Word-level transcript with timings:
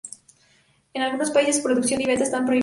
En 0.95 1.03
algunos 1.03 1.29
países 1.29 1.57
su 1.57 1.61
producción 1.63 2.01
y 2.01 2.07
venta 2.07 2.23
están 2.23 2.43
prohibidas. 2.47 2.59